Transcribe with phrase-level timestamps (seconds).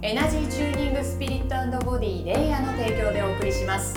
[0.00, 3.96] エナジーチューニングスピリットボディレイヤーの提供でお送りします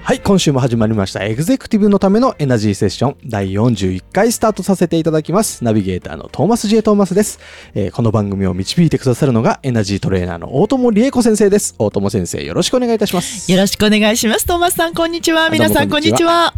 [0.00, 1.24] はい、今週も始まりました。
[1.24, 5.64] エグゼクティブのためのエナジーセッション第41回スタートさせていただきます。
[5.64, 6.82] ナビゲーターのトーマス J.
[6.82, 7.40] トーマスです、
[7.74, 11.74] えーこの番組を導いてくださるのがエナジートレーナーの大友理恵子先生です。
[11.78, 13.50] 大友先生、よろしくお願いいたします。
[13.50, 14.44] よろしくお願いします。
[14.44, 15.48] トーマスさん、こんにちは。
[15.48, 16.54] 皆さん、こんにちは。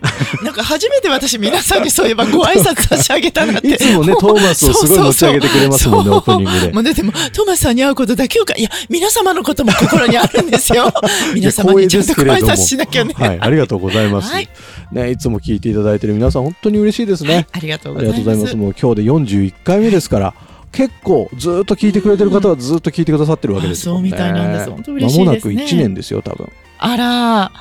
[0.42, 3.68] なんか初めて私、皆さんにそういえばご挨拶差し上げたなって。
[3.68, 6.72] いつもね、トーマスをすごい持ち上げてくれますもんね、オープニングで。
[6.72, 10.92] もうだってもう、トーマスさんに会うことだけをか、いや、皆様のことも心にあるんですよ。
[11.34, 13.14] 皆様にちゃんとご挨拶しなきゃね。
[13.16, 14.32] はい、ありがとうございます。
[14.32, 14.48] はい
[14.92, 17.46] ね、いつも聞いていただいている皆さん、本当に嬉しいですね。
[17.52, 18.24] ありがとうありございます。
[18.24, 18.56] がとうございます。
[18.56, 20.34] もう今日で41回目ですから、
[20.72, 24.10] 結構ずっと聞いてくれてる方はずっと聞いてくださってるわけですもんね。
[24.14, 26.48] あそうみたいなんです本当嬉しいですね間もなく1年ですよ、多分。
[26.78, 27.52] あら、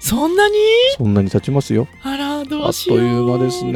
[0.00, 0.54] そんなに？
[0.96, 1.86] そんなに経ちますよ。
[2.02, 2.98] あら、どうしよう。
[2.98, 3.72] あっという間ですね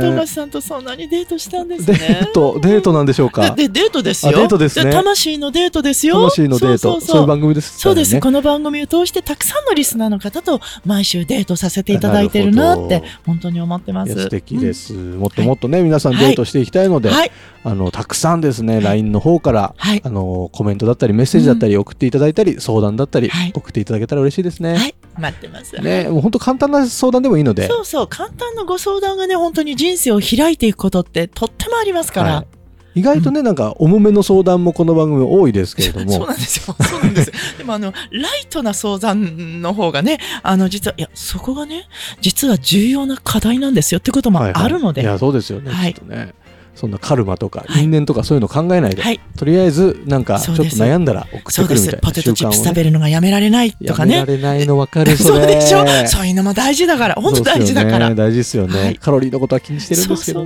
[0.00, 1.98] トーマスさんとそんなにデートしたんですデね。
[2.24, 3.50] ート、デートなんでしょうか？
[3.52, 4.32] で、デートですよ。
[4.32, 6.14] あデートですね魂のデートですよ。
[6.14, 7.80] 魂のデート、そうそうそうそういう番組ですね。
[7.80, 8.20] そうです。
[8.20, 14.14] この番組を通してたくさんのリスナーの方と毎週デートさせていただいてるなって本当に思ってます。
[14.14, 17.14] 素敵です、もっともっとね、皆さんデートしていきたいので、うん。
[17.14, 17.30] はい。
[17.64, 24.76] あのたくさんですね、LINE の方から、はいあのコメントだったりメッセージだったり送っていただいたり、相談だったり、はい送っていただけたら嬉しいですね。
[24.76, 24.94] はい。
[25.18, 25.67] 待ってます。
[25.76, 28.06] ね、もう本当簡単な相談でもいいので、そうそう。
[28.06, 32.34] 簡単なご相談がね、本当に人生を開いていくことってとってもありますから。
[32.36, 32.58] はい
[32.94, 36.74] 意外とね、なんか重めの相談もこの番組多いですけれど そうも、なんですよ。
[36.80, 37.32] そうなんですよ。
[37.58, 41.86] でもあの、ライトな相談の方がね、あの、実は、いや、そこがね、
[42.20, 46.34] 実は重要な課題なんですよってこともはいはいあるので、いやそうですよね、はいきっとね。
[46.78, 47.84] そんなカルマとかはい。
[47.84, 49.20] 因縁とかそういうの考えないで、はい。
[49.36, 51.94] とりあえずなんかちょっと悩んだら送ってくるみたい。
[51.94, 54.16] なポテトチップス食べるのがやめられないとかね。
[54.16, 55.84] やめられないの分かるそそうれでしょ。
[56.06, 58.10] そういうのも大事だから、本当大事だから。
[58.10, 58.14] ね。
[58.14, 58.94] 大事ですよね、はい。
[58.96, 60.44] カロリーのことは気にしてるんですけど。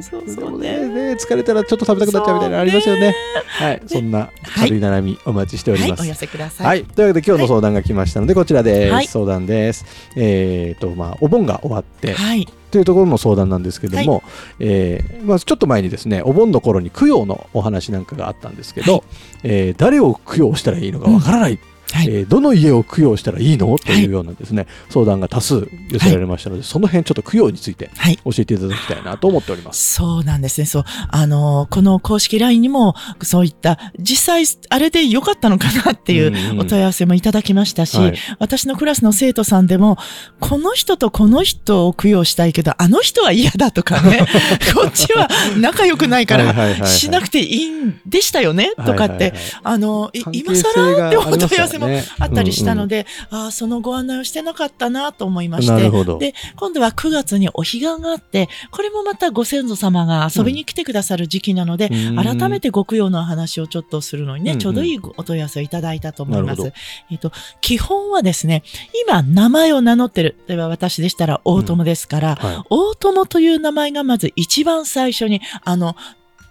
[0.58, 3.14] ねね疲れたらちょっと食べたくなっちゃうみたいなのありますよね。
[3.46, 3.82] はい。
[3.86, 6.66] そんな軽い悩みお待ちしておりはい、ます、お寄せください。
[6.66, 9.06] はい、というわけで今日の相談が来ましたので、こちらです、はい。
[9.06, 9.84] 相談です。
[10.16, 12.48] えっ、とまあお盆が終わって、はい。
[12.72, 14.22] というところの相談なんですけども、
[14.58, 19.02] えーまあ、ちょっと前にですねお盆の頃に供養のお話なんかがあったんですけど、はい。
[19.44, 21.58] えー誰を供養したらいいのかわからない、
[21.92, 22.06] はい。
[22.08, 23.78] えーどの家を供養したらいいの？
[23.78, 28.16] というようなですね、相談が多数寄せられましたので、その辺ちょっと供養についてはい。
[28.24, 29.94] 教えていただきたいなと思っております。
[29.94, 30.66] そうなんですね。
[30.66, 30.84] そう。
[31.10, 39.96] あのーこの公式 LINE にも、そういった、実際、あれで良かったのかなっていんんうお問い合わせもいただきましたし、はい私のクラスの生徒さんでも、
[40.40, 44.26] この人とこの人を供養したいけど、あの人は嫌だとかね、
[44.74, 45.28] こっちは
[45.58, 51.81] 仲良くないから、はいはいはいはいしなくていいんでしたよね、とかって、はいはいはいあの、い今更ってお問い合わせも
[52.18, 55.90] あったりしたので、で、ああ、そのご案内をしてなかったなと思いまして。
[56.18, 66.72] で、今度は9月にお彼岸があって、これもまたご先祖様が遊びに来てくださる時期なので、うん改めてご供養の話をちょっとするのにね、うんうんちょうどいいお問い合わせをいただいたと思います。
[67.10, 68.62] えっと、基本はですね、
[69.06, 70.36] 今名前を名乗ってる。
[70.46, 75.96] 例えば私でしたら大友ですから、はい大友という名前がまず一番最初に、あの、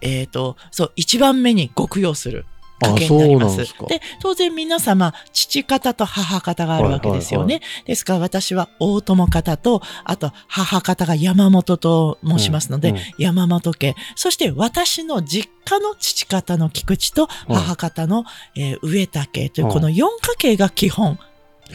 [0.02, 2.46] えっ、と、そう、一番目にご供養する。
[2.82, 3.58] 家系になります。
[3.88, 7.56] で当然皆様、父方と母方があるわけですよね。
[7.56, 13.96] はいですから私は大友方と、あと母方が山本と申しますので、うんうん山本家。
[14.16, 18.26] そして私の実家の父方の菊池と母方の、
[18.56, 21.20] えー上田家といううんこの4家系が基本。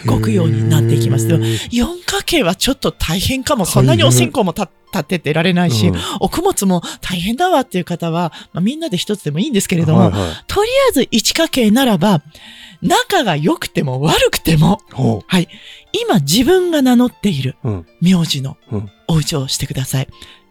[0.04, 1.26] ご供養になっていきます。
[1.26, 3.64] でもへー4家系はちょっと大変かも。
[3.64, 5.96] そんなにお線香も立立ててられないし、うん。
[6.20, 10.20] お供も大変だわっていう方は、まあ、みんなで一つでもいいんですけれども、はいはい。
[10.46, 12.22] とりあえず一家系ならば、
[12.82, 15.48] 仲が良くても悪くても、ほはい。
[15.92, 17.56] 今自分が名乗っている
[18.00, 18.90] 名字のうん。
[19.08, 20.08] お家をしてください。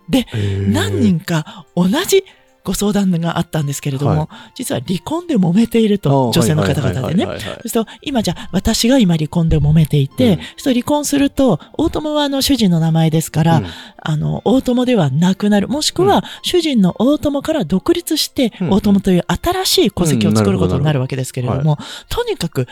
[0.09, 0.25] で、
[0.69, 2.23] 何人か同じ
[2.65, 7.25] ご相談があったんですけれども、は実は離婚で揉めていると、あ女性の方々でね。
[7.25, 10.39] そうすると、今じゃあ、私が今離婚で揉めていて、うん。
[10.57, 13.65] そう離婚すると、大友はあの主人の名前ですから、うん。
[14.01, 15.67] あの、大友ではなくなる。
[15.67, 21.77] もしくは、主人の大友から独立して、うん大友という新しい戸籍を作ることになるわけですけれども、
[22.09, 22.67] とにかく、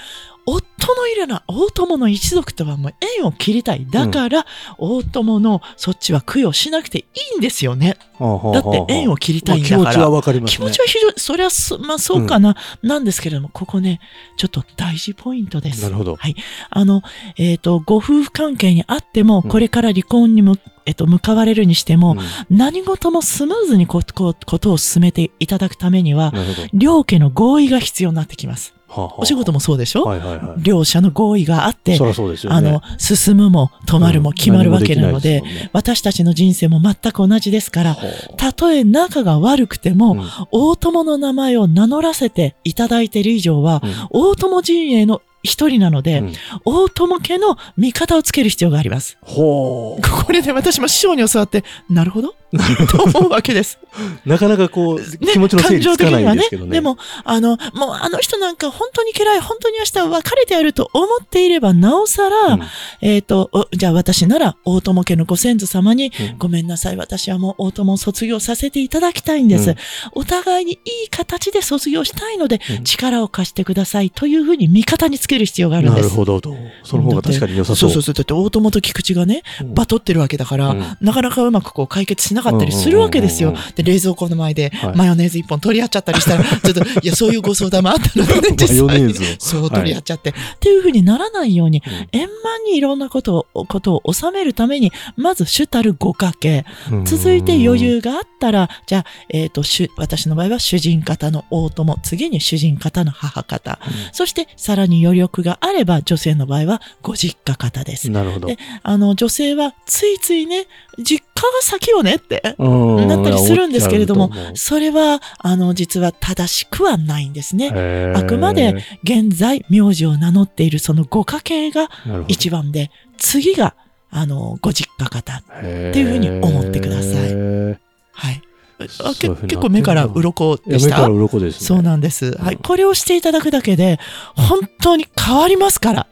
[0.46, 3.88] 夫のいるな、大友の一族とはもう縁を切りたい。
[3.90, 4.46] だから、
[4.78, 7.06] 大友のそっちは供養しなくてい
[7.36, 7.98] いんですよね。
[8.20, 9.84] だって縁を切りたいんだから。
[9.84, 10.58] まあ気持ちはわかりますね。
[10.58, 14.02] 気持ちは非常に、それはそ、まあそうかな、なんですけれども、ここね、
[14.38, 15.82] ちょっと大事ポイントです。
[15.84, 16.16] なるほど。
[16.18, 16.36] はい。
[16.70, 17.02] あの、
[17.38, 22.18] えっ、と、ご夫婦関係にあっても、うんこれから離婚にむ、えっ、と、向かわれるにしても、うん
[22.50, 26.34] 何事もスムーズにここことを進めていただくためには。
[26.74, 28.74] 両家の合意が必要になってきます。
[28.96, 30.62] お仕事もそうでしょ、はいはいはい。
[30.64, 32.14] 両者の合意があってね。
[32.48, 35.70] あの、進むも止まるも決まるわけなので、うん何もきないすもんね。
[35.74, 37.98] 私たちの人生も全く同じですから、
[38.38, 40.30] たとえ仲が悪くても、うん。
[40.52, 43.94] 大友の名前を名乗らせていただいている以上は、うん。
[44.12, 46.34] 大友陣営の一人なので、うん。
[46.66, 49.18] 大友家の味方をつける必要があります。
[49.22, 52.34] ほこれで私も師匠に教わって、なるほど？
[52.90, 53.80] と思うわけです。
[54.26, 54.30] う。
[54.30, 56.72] なかなかこう、ね気持ちの整理つかないんですけどね。
[56.72, 62.62] でも、あの、もうあの人なんか本当に嫌い、本当に明日別れてやると思っていれば、なおさら、うん、
[63.02, 69.72] えっ、と、おじゃあ私なら大友家のご先祖様に、うんごめんなさい、私はもう大友を卒業させていただきたいんです。
[69.72, 69.78] うん
[70.14, 70.76] お互いにい
[71.06, 76.10] い形で卒業したいので、うん力を貸してくださいというふうに味方につける必要があるんなです。
[76.10, 76.56] るほどと。
[76.84, 77.90] その方が確かに良さそう。
[77.92, 78.14] そうそうそう。
[78.16, 84.96] だって大友と菊池がね、うんバトってるわけだから、うんなかなかうまくこう解決しなかったりするわけですよ冷蔵庫の前ではい。
[84.96, 92.08] マヨネーズ一本取り合っちゃったりしたら、 ちょっと、いや、そういうご相談もあったのでね、実際にそう取り合っちゃって、っていうふうにならないように、うん。
[92.12, 97.06] 円満にいろんなことを、ことを収めるために、まず主たるご家系、うん。
[97.06, 103.80] 続いて余裕があったら、じゃあ、えっ、と、主、私の場合は主人方の大友、次に主人方の母方、
[104.12, 108.10] そしてさらに余力があれば、女性の場合はご実家方です。
[108.10, 108.48] なるほど。
[108.48, 110.68] であの、女性はついついね、
[111.00, 112.68] 実家が先よねって、う
[113.04, 118.14] んなったりするんですけれどもそれは、あの、実は正しくはないんですね。
[118.16, 121.90] あくまで現在、名字を名乗っているそのご家系が
[122.28, 123.76] 一番で、次が、
[124.10, 125.38] あの、ご実家方。
[125.38, 128.42] っていうふうに思ってくださいはい。
[128.80, 130.96] あけ結構目から鱗でした？
[130.98, 131.68] 目から鱗ですね。
[131.68, 132.38] そうなんです。
[132.38, 132.56] はい。
[132.56, 134.00] うんこれをしていただくだけで、
[134.36, 136.08] 本当に変わりますから。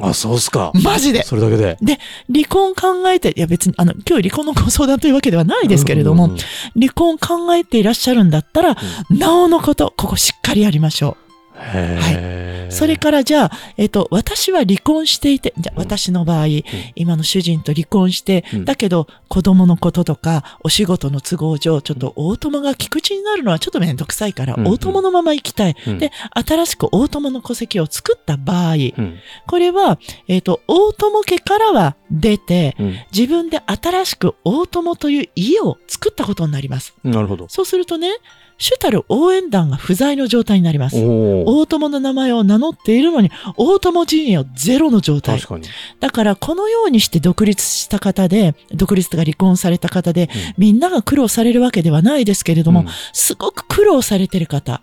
[0.00, 0.72] あ、そうっすか。
[0.82, 1.22] マジで。
[1.22, 1.76] それだけで。
[2.32, 6.44] 離婚考えて、いや別に、あの、今日離婚のご相談というわけではないですけれども、うんうんうん
[6.74, 8.76] 離婚考えていらっしゃるんだったら、
[9.10, 11.16] なおのこと、ここしっかりやりましょ
[11.72, 12.72] へーう。
[12.72, 16.46] それからじゃあ、えっ、と、私は離婚していて、じゃ私の場合、
[16.94, 25.76] 今の主人と離婚して、うんだけど子供のこととか、お仕事の都合上、ちょっと大友が菊池になるのはちょっとめんどくさいから、うんうん大友のまま行きたい。
[25.86, 36.94] うんで、新しく大友の戸籍を作った場合、うんこれは、えっ、と、大友家からは出て、うん自分で新しく大友という家を作ったことになります。
[37.04, 37.48] なるほど。
[37.48, 38.08] そうするとね、
[38.56, 40.96] 主たる応援団が不在の状態になります。
[40.96, 45.48] 大友の名前を名乗っているのに、大友陣営はゼロの状態確。
[45.54, 45.66] かに。
[46.00, 54.82] だから、このようにして独立した方で、独立とか離婚された方で、みんなが苦労されるわけではないですけれども、うんすごく苦労されてる方、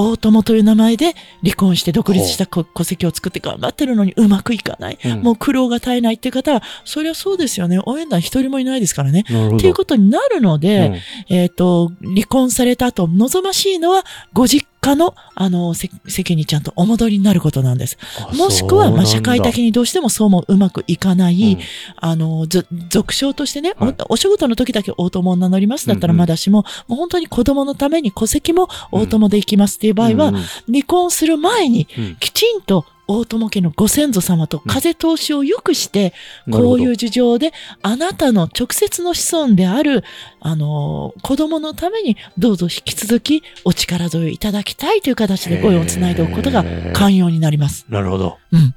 [0.00, 4.98] 大友という名前で離婚して独立した戸戸籍を作って頑張ってるのにうまくいかない。
[5.04, 7.78] うんもう苦労が絶えないっていう方は、そりゃそうですよね。
[7.84, 9.20] 応援団一人もいないですからね。
[9.20, 9.24] っ
[9.58, 17.98] ていうことになるので、えっ、と、離婚された後、望ましいのは、ご実家の、あの、せ席にちゃんとお戻りになることなんです。
[18.32, 21.60] うんもしくは、まあ、社会的に、にどうしてもそうもうまくいかない、うん。
[21.96, 23.94] あの、ず俗称としてね、はい。
[24.08, 26.16] おお仕事の時だけ大友を名乗りますだったらうん。
[26.16, 30.34] うんまだしも、もう本当に子供のために戸籍も大友で行きますっていう場合は、うん。
[30.72, 32.16] 離婚する前に、うん。
[32.16, 36.12] きちんと大友家のご先祖様と風通しを良くして、
[36.46, 37.52] なるほどこういう事情で、
[37.82, 40.04] あなたの直接の子孫である、
[40.40, 47.84] あのー子供のために、どうぞ引き続きお力添えをいただきたいという形でご用をつないでおくことが寛容になります。
[47.88, 48.38] なるほど。
[48.52, 48.74] うん。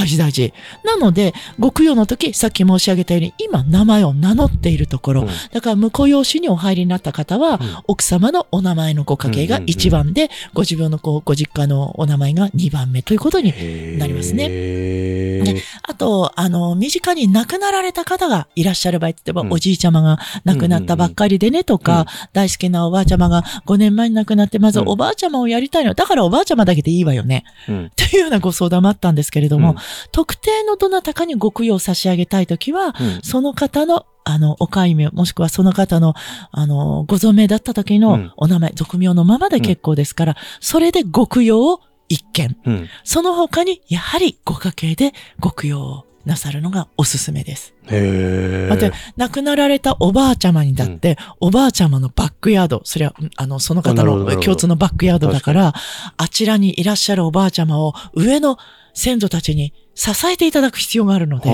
[0.00, 0.54] 大事大事。
[0.82, 5.28] なので、ご供養の時、さっき申し上げたように、今名前を名乗っているところ、うん。
[5.52, 7.76] だから婿養子にお入りになった方は、うん。
[7.86, 13.52] 奥様のお名前のご家系が1番で、ご自分のこうご実家のお名前が2番目ということに
[13.98, 15.62] なりますね。
[15.82, 19.52] あと、あの、身近に亡くなられた方がいらっしゃる場合って言えば、うん。
[19.52, 24.88] おじいちゃまが亡くなったばっかりでねとか、うん大好きなおばあちゃまが5年前に亡くなって、まずうん。
[24.88, 25.94] おばあちゃまをやりたいの。
[25.94, 27.44] だからおばあちゃまだけでいいわよね。
[27.68, 27.90] うん。
[27.96, 29.76] というようなご相談もあったんですけれども、うん
[30.12, 36.14] 特定のどなたかにご供養を差し上げたいときは、うんその方の、あの、お戒名、もしくはその方の、
[36.52, 42.56] あの、ご存命だった時のうんお名前、俗名のままで結構ですから、それでご供養を一件。
[42.64, 47.74] うんその他に、やはりご家系でご供養をなさるのがおすすめです。
[47.86, 48.68] へえ。
[48.68, 55.72] また、亡くなられたおばあちゃまにだって、おばあちゃまのバックヤード、それは、うんあの、その方の共通のバックヤードだから、
[56.16, 58.58] あちらにいらっしゃるおばあちゃまを上の
[58.94, 61.50] 先祖たちに支えていただく必要があるので、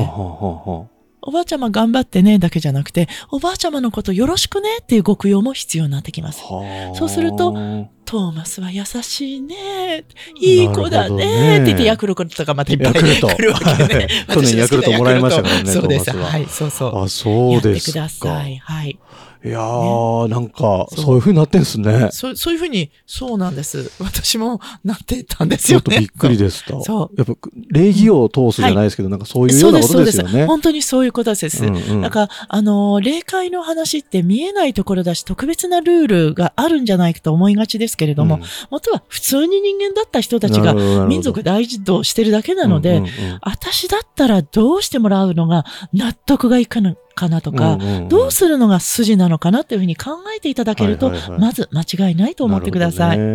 [1.23, 6.43] おばあちゃま頑張ってね、だけじゃなくて、おばあちゃまのことよろしくねっていうご供養も必要になってきます。
[6.45, 7.53] はあそうすると
[8.05, 10.05] トーマスは優しいね。
[10.41, 11.57] いい子だね。
[11.57, 13.03] って言ってヤクルトとかまたいっぱい来
[13.39, 14.09] るわけね。
[14.33, 16.17] 去年ヤクルトもらいましたからねそうです。
[16.17, 17.05] はい、そうそう。
[17.05, 17.99] あ、そうですか。
[17.99, 18.57] やってください。
[18.59, 18.99] はい。
[19.45, 22.09] いやー、なんか、そうそういう風になってんすね。
[22.11, 23.91] そう、そういうふうに、そうなんです。
[24.03, 25.97] 私もなってたんですちょよね。
[25.97, 26.81] っとびっくりでした。
[26.83, 27.35] そうやっぱ、
[27.71, 30.47] 礼儀を通すじゃないですけど、なんかそういうようなことですよね。
[30.47, 31.65] 本当にそういうことです。
[31.65, 40.75] うんうんなんか、あの、霊界の話って見えないところだし、特別なルールがあるんじゃないかと思いがちですけれども、うん元は普通に人間だった人たちが
[41.07, 53.19] 民族大事としてるだけなので、うんうんうん私だったらどうしてもらうのが納得がいくのかなとか、どうするのが筋なのかなっていうふうに考えていただけると、はいはいはいまず間違いないと思ってください。
[53.19, 53.27] ねう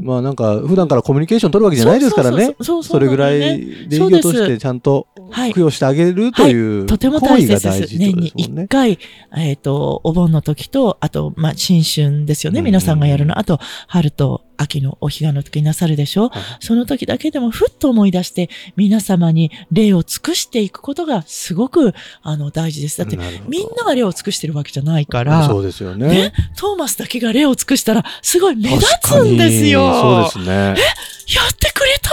[0.00, 2.36] んまあなんか、普段からコミュニケーション取るわけじゃないですからね。
[2.36, 7.98] そうそうそうそうそれぐらい礼儀をとしてちゃんとはい供養してあげるというとても大切です。
[7.98, 8.68] 年に一。
[8.68, 8.98] 回、
[9.36, 12.60] えっ、と、お盆の時と、あと、まあ、新春ですよね。
[12.60, 13.38] うん皆さんがやるの。
[13.38, 16.28] あと、春と秋のお彼岸の時になさるでしょ？
[16.28, 22.98] はいその時だけでもふっと思い出して、皆様に礼を尽くしていくことがすごく、あの、大事です。
[22.98, 23.16] だって、
[23.48, 26.08] みんなが礼を尽くしてるわけじゃないから、そうですよね。
[26.08, 29.92] ね、トーマスだけが礼を尽くしたら、すごい目立つんですよ。
[30.30, 30.54] そうですね。
[30.54, 30.76] やっ
[31.58, 32.10] てくれた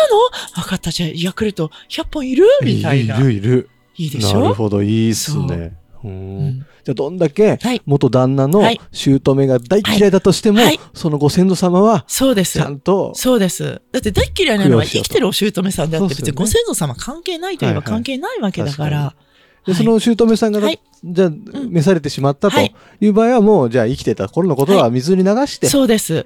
[0.55, 0.63] の？
[0.63, 0.91] 分かった。
[0.91, 2.45] じゃあ、ヤクルト100本いる？
[2.63, 3.17] みたいな。
[3.17, 3.69] いるいる。
[3.97, 4.41] いいでしょ？
[4.41, 5.73] なるほど、いいっすね。
[6.03, 7.81] ううんんじゃあどんだけはい。
[7.85, 8.79] 元旦那のはい。
[8.93, 10.65] 姑が大嫌いだとしても、はい。
[10.67, 10.79] はい。
[10.93, 12.59] そのご先祖様はそうです。
[12.59, 12.69] ちゃ。
[12.69, 13.81] んとそうです。
[13.91, 17.93] だって大っ嫌いなのは生きてるお姑さんであって、別にご先祖様関係ないといえばはいはい。
[17.95, 19.15] 関係ないわけだから。
[19.65, 19.83] で、はい。
[19.83, 20.79] その姑さんが、はい。
[21.03, 21.31] じゃあ、
[21.69, 22.73] 召されてしまったとはい。
[23.01, 26.25] いう場合は、もう、じゃあ、生きてた頃のことは水に流して、そうです。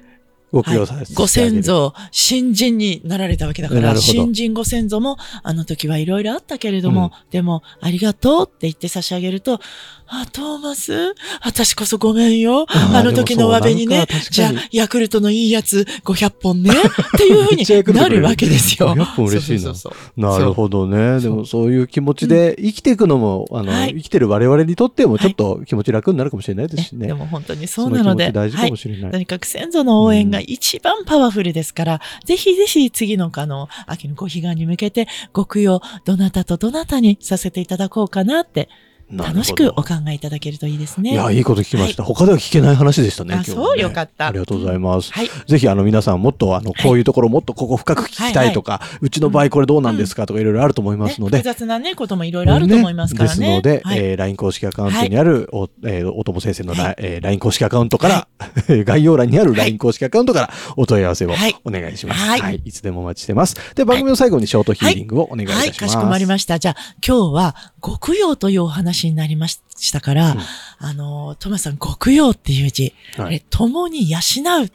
[0.52, 1.62] ご供養させて、ご先。
[1.62, 9.60] 祖、新人になられたわけだから、新人ご先祖も、あの時はいろいろあったけれども、でも、ありがとうって言って差し上げると、
[10.14, 12.66] あ、トーマス、私こそごめんよ。
[12.68, 14.06] あの時のお詫びにね。
[14.30, 17.64] じゃあ、ヤクルトのいいやつ500本ね、っていうふうに
[17.96, 18.94] なるわけですよ。
[18.94, 19.60] 500本嬉しいな。
[19.60, 21.18] そうそうそうなるほどね。
[21.20, 23.94] でも、そういう気持ちで生きていくのも、あの、はい。
[23.94, 27.00] 生きてる我々にとっても、ちょっと気持ち楽になるかもしれないですしね。
[27.00, 29.10] ねでも本当にそうなので、大事かはいもしれない。
[29.10, 38.68] とにかく先祖の応援が一番パワフルですから、ぜひぜひ次のあの、秋のご彼岸に向けて、ご供養、どなたとどなたにさせていただこうかなって、
[39.16, 41.12] 楽しくお考えいただけるといいですね。
[41.12, 42.02] いや、いいこと聞きました。
[42.02, 43.34] 他では聞けない話でしたね。
[43.34, 43.78] あねそう？
[43.78, 45.12] よかったありがとうございます。
[45.12, 45.28] はい。
[45.46, 53.38] ぜひ、あの、皆さんもっと、あの、こういうところもっとここ深く聞きたいとか、うちの場合これどうなんですかとか、いろいろあると思いますのでね、複、雑なね、こともいろいろあると思いますからね。
[53.38, 58.28] ですので、はいえー LINE 公式アカウントにある、お、えーおとも先生のラ、えー LINE 公式アカウントから、
[58.84, 62.20] 概要欄にある LINE 公式アカウントからお問い合わせをはいお願いします。
[62.20, 62.62] はいはい。
[62.64, 63.56] いつでもお待ちしてます。
[63.74, 65.66] で、番組の最後にショートヒーリングをお願いいたします。
[65.66, 66.58] はい、かしこまりました。
[66.58, 66.76] じゃあ、
[67.06, 69.60] 今日は、ご供養というお話になりまし
[69.92, 70.38] たから、うん。
[70.78, 73.26] あの、トマさん、ご供養っていう字、はい。
[73.26, 74.18] あれ、共に養
[74.62, 74.70] うっ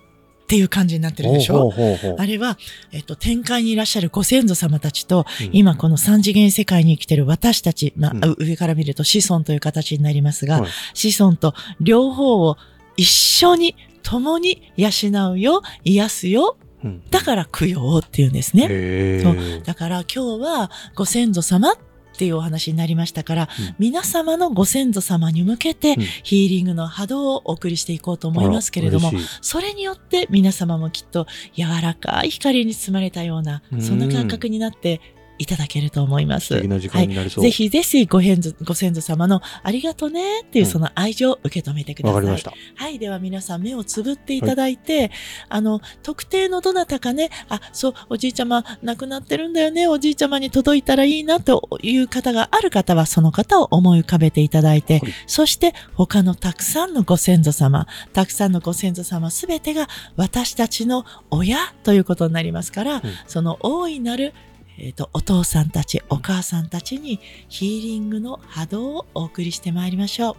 [0.48, 1.74] ていう感じになってるでしょ？
[2.18, 2.58] あれは、
[2.92, 5.50] えっと、天界にいらっしゃるご先祖様たちと、うん。
[5.52, 8.36] 今この三次元世界に生きてる私たち、まあ、うん。
[8.40, 10.70] 上から見ると子孫という形になりますが、はい。
[10.94, 12.58] 子孫と両方を
[12.96, 14.90] 一緒に、共に養
[15.34, 17.04] うよ、癒すよ、うん。
[17.10, 19.62] だから供養っていうんですね。
[19.66, 21.78] だから今日はご先祖様っ
[22.18, 23.76] ていうお話になりましたから、うん。
[23.80, 26.02] 皆様のご先祖様に向けて、うん。
[26.24, 33.82] ヒーリングの波動をお送りしていこうと思いますけれどもそれによって皆様もきっと柔らかい光に包まれたようなう、ん。
[33.82, 35.02] そんな感覚になって
[35.38, 36.48] いただけると思います。
[36.48, 37.44] 素敵な時間になりそう。
[37.44, 42.16] ぜひぜひご先祖ご先祖様のありがとねっていううんその愛情を受け止めてください。
[42.16, 42.54] わかりました。
[42.76, 43.00] はい。
[43.00, 45.12] では皆さん目をつぶっていただいて、
[45.50, 64.34] あの、特定のどなたかね、あ、そう、おじいちゃま亡くなってるんだよね、おじいちゃまに届いたらいいなという方がある方は、その方を思い浮かべていただいて、はいそして他のたくさんのご先祖様、たくさんのご先祖様すべてが私たちの親ということになりますから、その大いなる
[64.80, 67.20] えーとお父さんたち、お母さんたちに
[67.50, 70.36] ヒーリングの波動をお送りしてまいりましょう。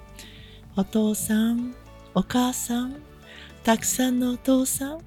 [0.80, 1.74] お父さん、
[2.14, 2.96] お母さん、
[3.64, 5.00] たくさんのお父さん、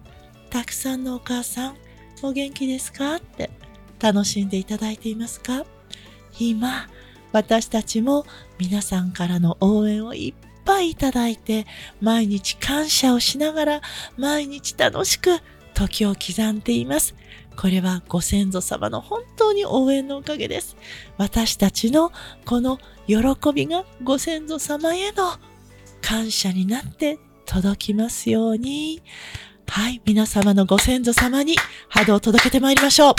[0.50, 1.78] たくさんのお母さん、
[2.22, 3.16] お元気ですか？
[3.16, 3.50] って
[4.00, 5.66] 楽しんでいただいていますか？
[6.38, 6.90] 今、
[7.32, 8.26] 私たちも
[8.60, 11.66] 皆さんからの応援をいっぱいいただいて、
[12.02, 13.82] 毎日感謝をしながら、
[14.18, 15.40] 毎日楽しく
[15.88, 17.16] 時を刻んでいます。
[17.58, 20.78] これはご先祖様の本当に応援のおかげです。
[21.18, 22.12] 私たちの
[22.46, 23.18] この喜
[23.54, 25.38] びがご先祖様への
[26.02, 29.02] 感謝になって届きますように。
[29.68, 31.56] はい、皆様のご先祖様に
[31.88, 33.14] 波動を届けてまいりましょう。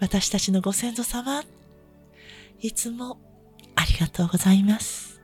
[0.00, 1.42] 私たちのご先祖様、
[2.60, 3.18] いつも
[3.74, 5.20] ありがとうございます。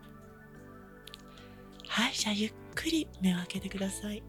[1.87, 4.23] はい、じゃあゆっくり目を開けてください。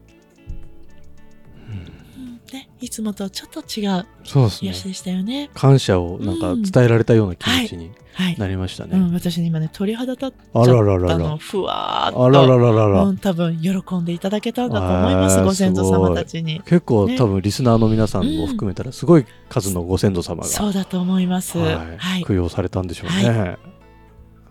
[2.52, 5.50] うんね、いつもとちょっと違うそうででしたよね。
[5.54, 8.38] 感謝をなんか伝えられたような気持ちにはい。
[8.38, 11.08] なりましたね、うん、私ね今ね鳥肌立っちゃあっらららら。
[11.08, 12.24] たの、ふわーっと。
[12.24, 16.60] あららららら、うん、多分喜んでいただけたんだと思います、ご先祖様たちに。
[16.60, 21.58] 結構、ね多分リスナーの皆さんも含めたらすごい数のご先祖様が、そうだと思います。
[21.58, 21.96] はい。
[21.98, 22.24] はい。
[22.24, 23.58] 供養されたんでしょうね、は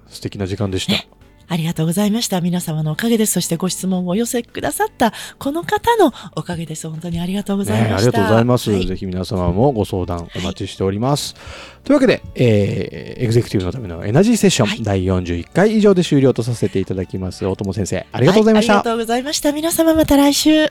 [0.10, 1.10] 素敵な時間でした、ね
[1.48, 2.42] ありがとうございました。
[2.42, 3.34] 皆様のおかげです。
[3.34, 6.90] そしてご質問をお寄せくださったこの方のおかげです。
[6.90, 7.90] 本当にありがとうございました。
[7.90, 11.36] ね、ありがとうございます、はいぜひ皆様もご相談お待ちしております、
[11.84, 19.52] というわけで、えーエグゼクティブのためのエナジーセッション、はい第41回以上で終了とさせていただきます大友先生ありがとうございました、はありがとうございました。
[19.52, 20.68] 皆様また来週。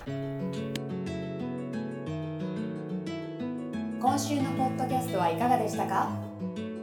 [4.00, 6.10] 今週のポッドキャストはいかがでしたか？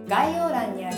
[0.08, 0.98] 概要欄にある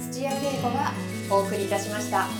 [0.00, 0.92] 土屋恵子が
[1.30, 2.39] お送りいたしました。